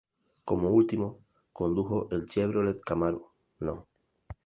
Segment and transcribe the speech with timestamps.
[0.45, 1.19] Como último
[1.53, 3.85] condujo el Chevrolet Camaro No.